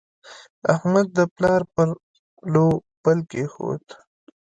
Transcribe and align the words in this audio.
احمد 0.73 1.07
د 1.17 1.19
پلار 1.35 1.61
پر 1.73 1.89
پلو 2.39 2.67
پل 3.03 3.19
کېښود. 3.31 3.83